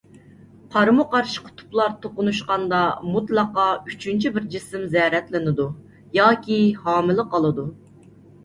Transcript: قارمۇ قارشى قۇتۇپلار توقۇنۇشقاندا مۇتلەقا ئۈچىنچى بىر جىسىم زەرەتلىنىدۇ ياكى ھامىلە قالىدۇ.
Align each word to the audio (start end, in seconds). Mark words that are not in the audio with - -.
قارمۇ 0.75 1.03
قارشى 1.09 1.41
قۇتۇپلار 1.49 1.91
توقۇنۇشقاندا 2.05 2.79
مۇتلەقا 3.15 3.67
ئۈچىنچى 3.91 4.33
بىر 4.39 4.49
جىسىم 4.57 4.89
زەرەتلىنىدۇ 4.97 5.69
ياكى 6.21 6.59
ھامىلە 6.87 7.31
قالىدۇ. 7.37 7.69